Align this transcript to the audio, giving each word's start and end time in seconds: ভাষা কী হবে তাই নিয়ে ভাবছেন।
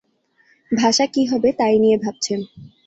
ভাষা 0.71 1.05
কী 1.05 1.21
হবে 1.25 1.49
তাই 1.59 1.75
নিয়ে 1.79 1.97
ভাবছেন। 1.97 2.39